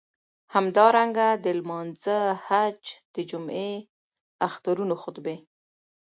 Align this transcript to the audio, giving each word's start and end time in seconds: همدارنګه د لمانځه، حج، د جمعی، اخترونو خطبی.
همدارنګه 0.53 1.27
د 1.43 1.45
لمانځه، 1.59 2.19
حج، 2.47 2.81
د 3.15 3.17
جمعی، 3.29 3.73
اخترونو 4.47 4.95
خطبی. 5.03 5.37